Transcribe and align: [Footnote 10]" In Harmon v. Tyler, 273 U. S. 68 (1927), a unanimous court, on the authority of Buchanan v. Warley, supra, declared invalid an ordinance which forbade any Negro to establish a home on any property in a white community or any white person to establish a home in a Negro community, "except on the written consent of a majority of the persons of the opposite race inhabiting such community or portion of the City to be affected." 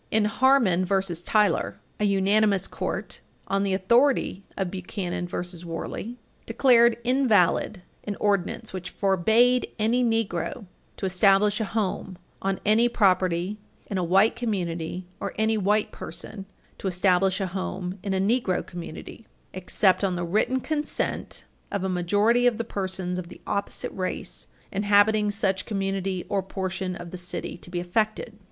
[Footnote 0.09 0.17
10]" 0.17 0.17
In 0.17 0.25
Harmon 0.25 0.85
v. 0.85 0.95
Tyler, 1.23 1.79
273 1.99 2.09
U. 2.09 2.09
S. 2.09 2.09
68 2.09 2.09
(1927), 2.09 2.09
a 2.09 2.11
unanimous 2.11 2.67
court, 2.67 3.21
on 3.47 3.61
the 3.63 3.73
authority 3.75 4.43
of 4.57 4.71
Buchanan 4.71 5.27
v. 5.27 5.65
Warley, 5.67 6.03
supra, 6.07 6.17
declared 6.47 6.97
invalid 7.03 7.81
an 8.05 8.15
ordinance 8.19 8.73
which 8.73 8.89
forbade 8.89 9.67
any 9.77 10.03
Negro 10.03 10.65
to 10.97 11.05
establish 11.05 11.59
a 11.59 11.65
home 11.65 12.17
on 12.41 12.59
any 12.65 12.89
property 12.89 13.59
in 13.85 13.99
a 13.99 14.03
white 14.03 14.35
community 14.35 15.05
or 15.19 15.35
any 15.37 15.55
white 15.55 15.91
person 15.91 16.47
to 16.79 16.87
establish 16.87 17.39
a 17.39 17.45
home 17.45 17.99
in 18.01 18.15
a 18.15 18.19
Negro 18.19 18.65
community, 18.65 19.27
"except 19.53 20.03
on 20.03 20.15
the 20.15 20.25
written 20.25 20.61
consent 20.61 21.43
of 21.71 21.83
a 21.83 21.87
majority 21.87 22.47
of 22.47 22.57
the 22.57 22.63
persons 22.63 23.19
of 23.19 23.29
the 23.29 23.39
opposite 23.45 23.91
race 23.91 24.47
inhabiting 24.71 25.29
such 25.29 25.67
community 25.67 26.25
or 26.27 26.41
portion 26.41 26.95
of 26.95 27.11
the 27.11 27.17
City 27.17 27.55
to 27.55 27.69
be 27.69 27.79
affected." 27.79 28.39